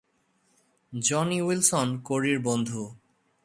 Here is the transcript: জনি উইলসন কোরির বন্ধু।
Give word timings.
জনি 0.93 1.37
উইলসন 1.41 1.87
কোরির 2.03 2.39
বন্ধু। 2.39 2.83